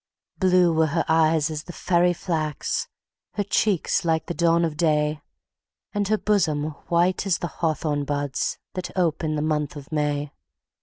[0.39, 2.87] Blue were her eyes as the fairy flax,
[3.35, 5.21] Her cheeks like the dawn of day,
[5.93, 10.31] And her bosom white as the hawthorn buds The ope in the month of May.